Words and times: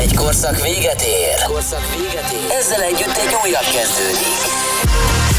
Egy 0.00 0.14
korszak 0.14 0.62
véget 0.62 1.02
ér. 1.02 1.42
Korszak 1.46 1.94
véget 1.96 2.32
ér. 2.32 2.50
Ezzel 2.50 2.82
együtt 2.82 3.16
egy 3.16 3.36
újabb 3.44 3.68
kezdődik. 3.72 5.29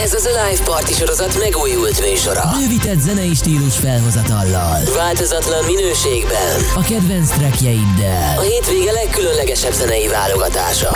Ez 0.00 0.12
az 0.12 0.24
a 0.24 0.44
Live 0.44 0.62
Party 0.64 0.92
sorozat 0.92 1.38
megújult 1.38 2.00
műsora. 2.00 2.50
Bővített 2.58 3.00
zenei 3.00 3.34
stílus 3.34 3.76
felhozatallal. 3.76 4.80
Változatlan 4.96 5.64
minőségben. 5.64 6.56
A 6.74 6.80
kedvenc 6.80 7.30
trackjeiddel. 7.30 8.38
A 8.38 8.40
hétvége 8.40 8.92
legkülönlegesebb 8.92 9.72
zenei 9.72 10.08
válogatása. 10.08 10.92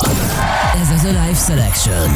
Ez 0.83 0.89
az 0.99 1.05
a 1.05 1.09
Live 1.09 1.39
Selection. 1.47 2.09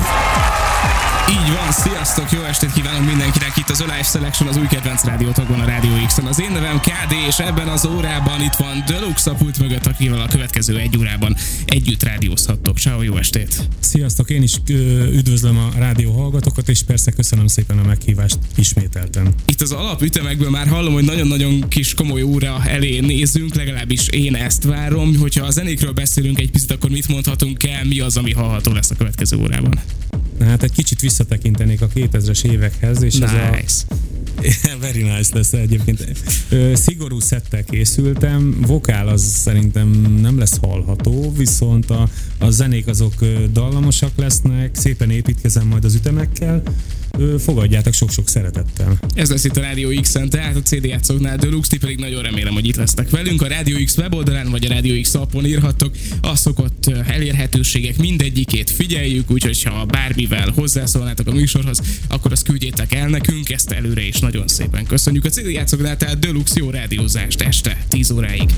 Így 1.30 1.52
van, 1.52 1.72
sziasztok, 1.72 2.30
jó 2.30 2.42
estét 2.42 2.72
kívánok 2.72 3.06
mindenkinek 3.06 3.56
itt 3.56 3.68
az 3.68 3.80
Alive 3.80 4.02
Selection, 4.02 4.48
az 4.48 4.56
új 4.56 4.66
kedvenc 4.66 5.04
rádiótokban 5.04 5.60
a 5.60 5.64
Rádió 5.64 5.90
X-en. 6.06 6.24
Az 6.26 6.40
én 6.40 6.50
nevem 6.52 6.80
KD, 6.80 7.12
és 7.28 7.38
ebben 7.38 7.68
az 7.68 7.86
órában 7.86 8.42
itt 8.42 8.54
van 8.58 8.84
Deluxe 8.86 9.30
a 9.30 9.34
pult 9.34 9.58
mögött, 9.58 9.86
akivel 9.86 10.20
a 10.20 10.26
következő 10.28 10.78
egy 10.78 10.96
órában 10.98 11.36
együtt 11.64 12.02
rádiózhattok. 12.02 12.78
Ciao, 12.78 13.02
jó 13.02 13.16
estét! 13.16 13.54
Sziasztok, 13.80 14.30
én 14.30 14.42
is 14.42 14.56
üdvözlöm 15.12 15.58
a 15.58 15.78
rádió 15.78 16.12
hallgatókat, 16.12 16.68
és 16.70 16.82
persze 16.82 17.10
köszönöm 17.10 17.46
szépen 17.46 17.78
a 17.78 17.82
meghívást 17.82 18.38
ismételten. 18.54 19.34
Itt 19.46 19.60
az 19.60 19.72
alapütemekből 19.72 20.50
már 20.50 20.66
hallom, 20.66 20.92
hogy 20.92 21.04
nagyon-nagyon 21.04 21.68
kis 21.68 21.94
komoly 21.94 22.22
óra 22.22 22.62
elé 22.66 23.00
nézünk, 23.00 23.54
legalábbis 23.54 24.08
én 24.08 24.34
ezt 24.34 24.64
várom. 24.64 25.16
Hogyha 25.16 25.46
a 25.46 25.50
zenékről 25.50 25.92
beszélünk 25.92 26.38
egy 26.38 26.50
picit, 26.50 26.70
akkor 26.70 26.90
mit 26.90 27.08
mondhatunk 27.08 27.62
el, 27.62 27.84
mi 27.84 28.00
az, 28.00 28.16
ami 28.16 28.32
hallható 28.32 28.72
lesz 28.72 28.90
a 28.90 28.94
következő 28.94 29.36
órában? 29.36 29.80
Hát 30.40 30.62
egy 30.62 30.72
kicsit 30.72 31.00
visszatekintenék 31.00 31.80
a 31.80 31.88
2000-es 31.88 32.44
évekhez, 32.44 33.02
és 33.02 33.14
Nice. 33.14 33.26
ez 33.26 33.84
a 33.88 33.94
Very 34.80 35.02
nice 35.02 35.30
lesz 35.34 35.52
egyébként. 35.52 36.06
Ö, 36.48 36.74
Szigorú 36.74 37.20
szettel 37.20 37.64
készültem, 37.64 38.60
vokál 38.66 39.08
az 39.08 39.22
szerintem 39.22 39.88
nem 40.20 40.38
lesz 40.38 40.58
hallható, 40.60 41.32
viszont 41.36 41.90
a, 41.90 42.08
a 42.38 42.50
zenék 42.50 42.86
azok 42.86 43.14
dallamosak 43.52 44.12
lesznek, 44.16 44.74
szépen 44.74 45.10
építkezem 45.10 45.66
majd 45.66 45.84
az 45.84 45.94
ütemekkel, 45.94 46.62
fogadjátok 47.38 47.92
sok-sok 47.92 48.28
szeretettel. 48.28 48.98
Ez 49.14 49.30
lesz 49.30 49.44
itt 49.44 49.56
a 49.56 49.60
Rádió 49.60 50.00
X-en, 50.00 50.28
tehát 50.28 50.56
a 50.56 50.62
CD 50.62 50.84
játszóknál 50.84 51.36
Deluxe, 51.36 51.70
ti 51.70 51.78
pedig 51.78 51.98
nagyon 51.98 52.22
remélem, 52.22 52.52
hogy 52.52 52.66
itt 52.66 52.76
lesznek 52.76 53.10
velünk. 53.10 53.42
A 53.42 53.46
Rádió 53.46 53.76
X 53.84 53.96
weboldalán 53.96 54.50
vagy 54.50 54.64
a 54.64 54.68
Rádió 54.68 55.00
X 55.00 55.14
appon 55.14 55.46
írhattok 55.46 55.94
a 56.20 56.36
szokott 56.36 56.86
elérhetőségek 57.06 57.96
mindegyikét 57.96 58.70
figyeljük, 58.70 59.30
úgyhogy 59.30 59.62
ha 59.62 59.84
bármivel 59.84 60.52
hozzászólnátok 60.54 61.26
a 61.26 61.32
műsorhoz, 61.32 61.80
akkor 62.08 62.32
azt 62.32 62.44
küldjétek 62.44 62.94
el 62.94 63.08
nekünk, 63.08 63.50
ezt 63.50 63.70
előre 63.70 64.02
is 64.02 64.18
nagyon 64.18 64.48
szépen 64.48 64.86
köszönjük. 64.86 65.24
A 65.24 65.28
CD 65.28 65.50
játszóknál 65.50 65.96
tehát 65.96 66.18
Deluxe 66.18 66.54
jó 66.58 66.70
rádiózást 66.70 67.40
este 67.40 67.84
10 67.88 68.10
óráig. 68.10 68.50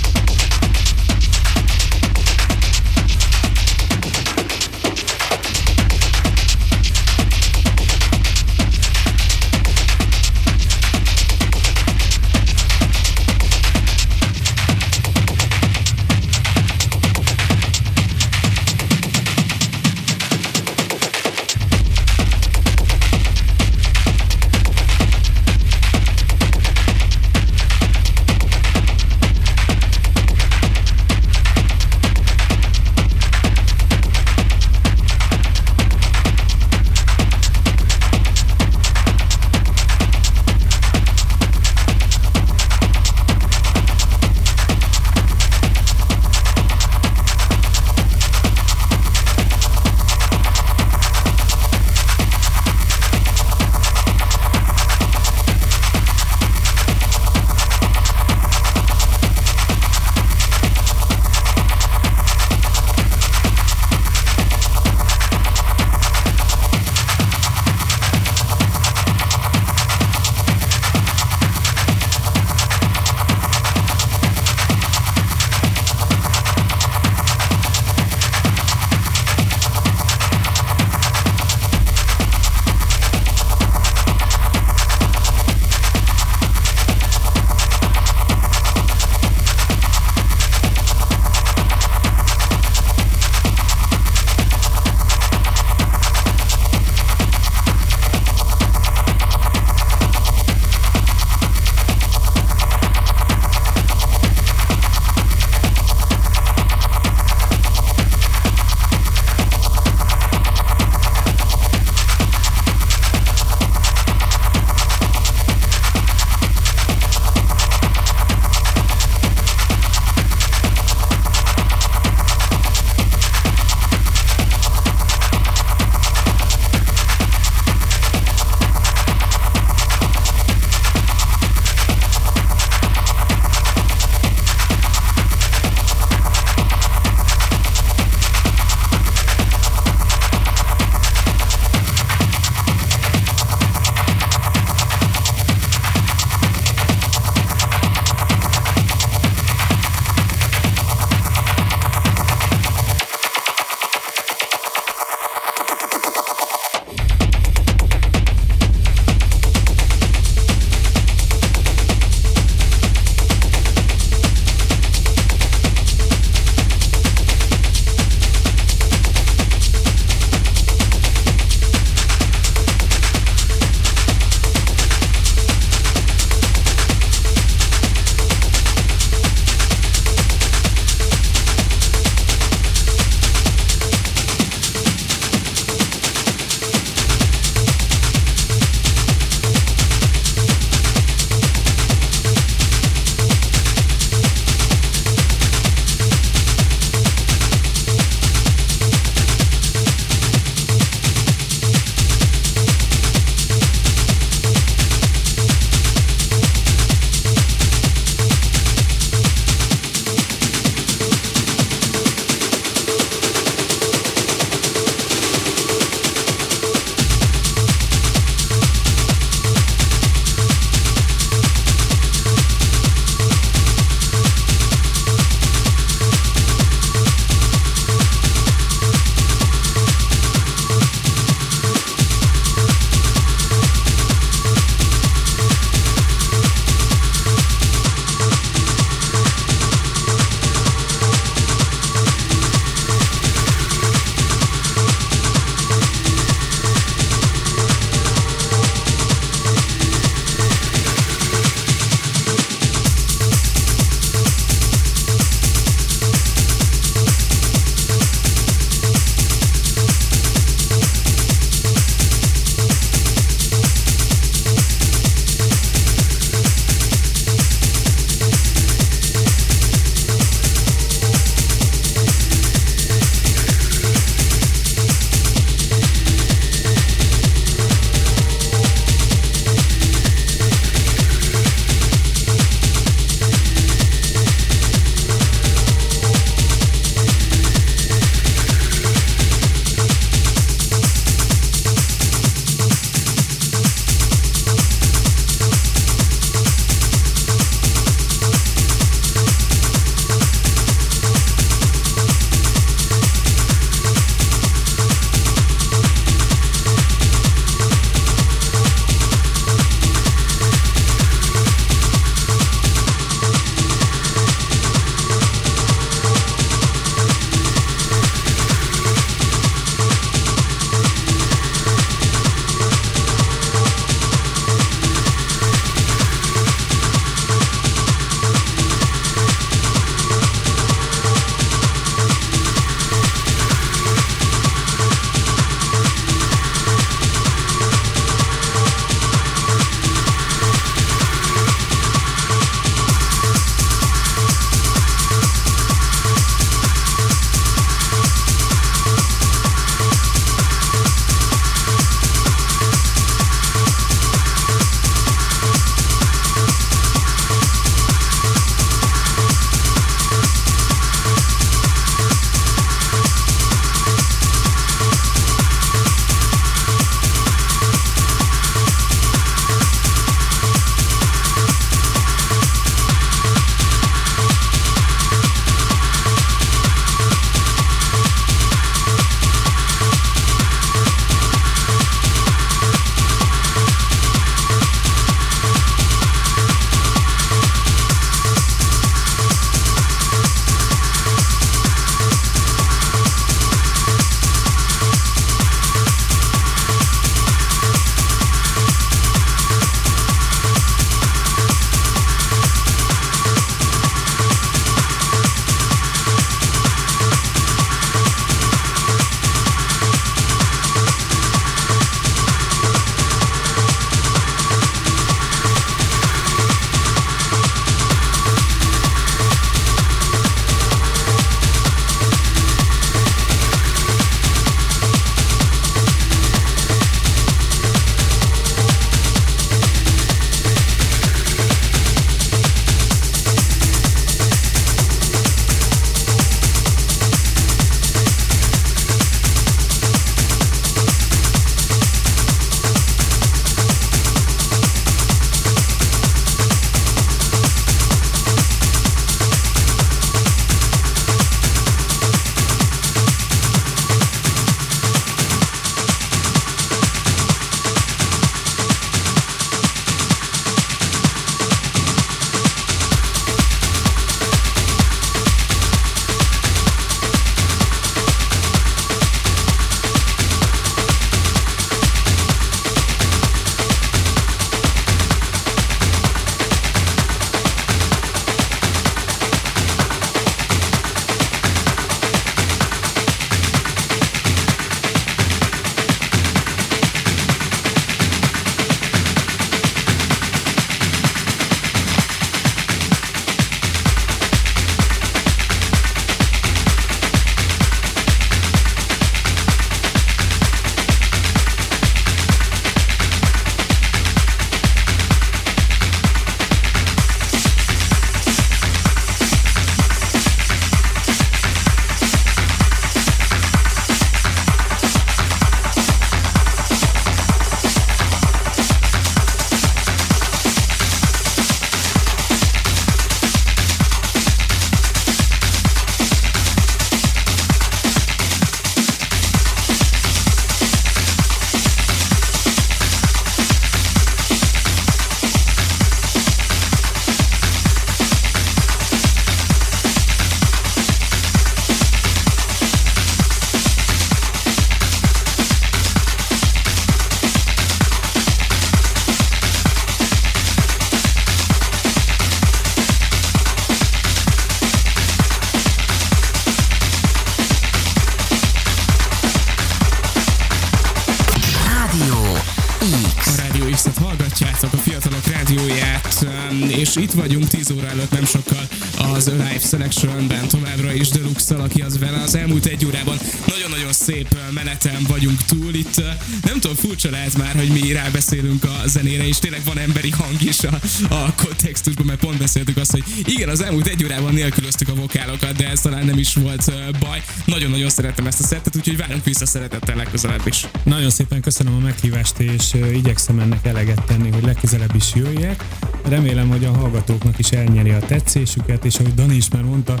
Vagyunk 575.20 575.42
túl. 575.44 575.74
Itt 575.74 576.02
nem 576.42 576.60
tudom, 576.60 576.76
furcsa 576.76 577.10
lehet 577.10 577.36
már, 577.38 577.54
hogy 577.54 577.68
mi 577.68 577.92
rábeszélünk 577.92 578.64
a 578.64 578.82
zenére, 578.86 579.26
és 579.26 579.38
tényleg 579.38 579.60
van 579.64 579.78
emberi 579.78 580.10
hang 580.10 580.42
is 580.42 580.58
a, 580.64 580.80
a 581.08 581.34
kontextusban, 581.34 582.06
mert 582.06 582.20
pont 582.20 582.38
beszéltük 582.38 582.76
azt, 582.76 582.90
hogy 582.90 583.04
igen, 583.24 583.48
az 583.48 583.62
elmúlt 583.62 583.86
egy 583.86 584.04
órában 584.04 584.34
nélkülöztük 584.34 584.88
a 584.88 584.94
vokálokat, 584.94 585.56
de 585.56 585.68
ez 585.68 585.80
talán 585.80 586.04
nem 586.04 586.18
is 586.18 586.34
volt 586.34 586.72
baj. 586.98 587.22
Nagyon-nagyon 587.44 587.90
szeretem 587.90 588.26
ezt 588.26 588.40
a 588.40 588.44
szettet, 588.44 588.76
úgyhogy 588.76 588.96
várunk 588.96 589.24
vissza 589.24 589.46
szeretettel 589.46 589.96
legközelebb 589.96 590.46
is. 590.46 590.66
Nagyon 590.82 591.10
szépen 591.10 591.40
köszönöm 591.40 591.74
a 591.74 591.78
meghívást, 591.78 592.38
és 592.38 592.74
igyekszem 592.92 593.38
ennek 593.38 593.66
eleget 593.66 594.02
tenni, 594.02 594.30
hogy 594.30 594.44
legközelebb 594.44 594.94
is 594.94 595.14
jöjjek. 595.14 595.64
Remélem, 596.08 596.48
hogy 596.48 596.64
a 596.64 596.72
hallgatóknak 596.72 597.38
is 597.38 597.48
elnyeri 597.48 597.90
a 597.90 597.98
tetszésüket, 597.98 598.84
és 598.84 598.94
ahogy 598.94 599.14
Dani 599.14 599.34
is 599.34 599.48
már 599.48 599.62
mondta, 599.62 600.00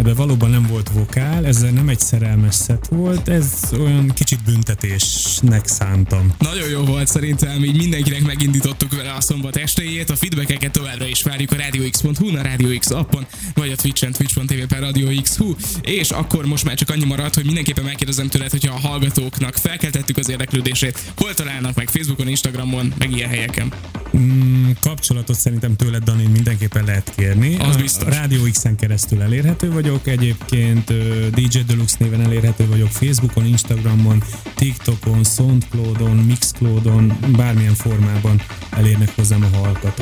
ebben 0.00 0.14
valóban 0.14 0.50
nem 0.50 0.66
volt 0.66 0.90
vokál, 0.92 1.46
ez 1.46 1.60
nem 1.60 1.88
egy 1.88 2.00
szerelmes 2.00 2.54
szett 2.54 2.86
volt, 2.86 3.28
ez 3.28 3.52
olyan 3.72 4.08
kicsit 4.14 4.44
büntetésnek 4.44 5.66
szántam. 5.66 6.32
Nagyon 6.38 6.68
jó 6.68 6.84
volt 6.84 7.08
szerintem, 7.08 7.64
így 7.64 7.76
mindenkinek 7.76 8.22
megindítottuk 8.22 8.96
vele 8.96 9.12
a 9.12 9.20
szombat 9.20 9.56
estéjét, 9.56 10.10
a 10.10 10.16
feedbackeket 10.16 10.70
továbbra 10.70 11.06
is 11.06 11.22
várjuk 11.22 11.52
a 11.52 11.56
radiox.hu, 11.56 12.36
a 12.36 12.42
Radio 12.42 12.78
X 12.78 12.90
appon, 12.90 13.26
vagy 13.54 13.70
a 13.70 13.76
Twitch-en, 13.76 14.12
twitch.tv 14.12 14.66
per 14.68 14.80
Radio 14.80 15.20
X.hu, 15.22 15.54
és 15.82 16.10
akkor 16.10 16.46
most 16.46 16.64
már 16.64 16.74
csak 16.74 16.90
annyi 16.90 17.04
maradt, 17.04 17.34
hogy 17.34 17.44
mindenképpen 17.44 17.84
megkérdezem 17.84 18.28
tőled, 18.28 18.50
hogyha 18.50 18.74
a 18.74 18.88
hallgatóknak 18.88 19.56
felkeltettük 19.56 20.16
az 20.16 20.30
érdeklődését, 20.30 21.12
hol 21.16 21.34
találnak 21.34 21.74
meg 21.74 21.88
Facebookon, 21.88 22.28
Instagramon, 22.28 22.92
meg 22.98 23.10
ilyen 23.10 23.28
helyeken. 23.28 23.72
Mm, 24.16 24.59
kapcsolatot 24.90 25.36
szerintem 25.36 25.76
tőled, 25.76 26.02
Dani, 26.02 26.26
mindenképpen 26.26 26.84
lehet 26.84 27.12
kérni. 27.16 27.56
Az 27.56 27.76
biztos. 27.76 28.06
A 28.06 28.20
Radio 28.20 28.42
X-en 28.50 28.76
keresztül 28.76 29.22
elérhető 29.22 29.72
vagyok, 29.72 30.06
egyébként 30.06 30.92
DJ 31.34 31.58
Deluxe 31.66 31.96
néven 31.98 32.20
elérhető 32.20 32.66
vagyok 32.66 32.88
Facebookon, 32.88 33.46
Instagramon, 33.46 34.22
TikTokon, 34.54 35.24
Soundcloudon, 35.24 36.16
Mixcloudon, 36.16 37.18
bármilyen 37.36 37.74
formában 37.74 38.42
elérnek 38.70 39.14
hozzám 39.16 39.48
a 39.52 39.56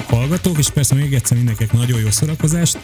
hallgatók, 0.08 0.58
és 0.58 0.70
persze 0.70 0.94
még 0.94 1.14
egyszer 1.14 1.36
mindenkinek 1.36 1.72
nagyon 1.72 2.00
jó 2.00 2.10
szórakozást 2.10 2.78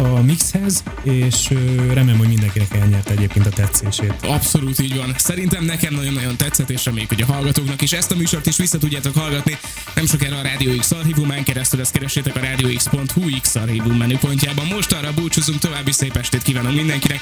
a 0.00 0.22
mixhez, 0.22 0.82
és 1.02 1.48
remélem, 1.92 2.18
hogy 2.18 2.28
mindenkinek 2.28 2.74
elnyert 2.74 3.10
egyébként 3.10 3.46
a 3.46 3.50
tetszését. 3.50 4.14
Abszolút 4.22 4.80
így 4.80 4.96
van. 4.96 5.14
Szerintem 5.16 5.64
nekem 5.64 5.94
nagyon-nagyon 5.94 6.36
tetszett, 6.36 6.70
és 6.70 6.84
reméljük, 6.84 7.08
hogy 7.08 7.22
a 7.22 7.32
hallgatóknak 7.32 7.82
is 7.82 7.92
ezt 7.92 8.12
a 8.12 8.16
műsort 8.16 8.46
is 8.46 8.56
vissza 8.56 8.78
tudjátok 8.78 9.16
hallgatni. 9.16 9.58
Nem 9.94 10.06
sokára 10.06 10.36
a 10.36 10.42
Radio 10.42 10.76
X 10.76 10.90
archívumán 10.90 11.44
keresztül, 11.44 11.80
ezt 11.80 11.92
keresétek 11.92 12.36
a 12.36 12.40
radiox.hu 12.40 13.40
X 13.40 13.54
archívum 13.54 13.96
menüpontjában. 13.96 14.66
Most 14.66 14.92
arra 14.92 15.12
búcsúzunk, 15.12 15.58
további 15.58 15.92
szép 15.92 16.16
estét 16.16 16.42
kívánunk 16.42 16.76
mindenkinek. 16.76 17.20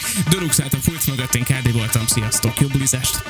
A 0.59 0.77
pulc 0.85 1.07
mögött, 1.07 1.35
én 1.35 1.45
KD 1.45 1.73
voltam, 1.73 2.07
sziasztok, 2.07 2.61
jó 2.61 2.67
bulizást! 2.67 3.23